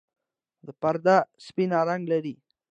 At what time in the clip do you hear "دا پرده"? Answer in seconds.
0.65-1.17